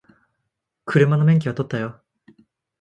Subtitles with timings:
[0.83, 2.01] 車の免許取ったよ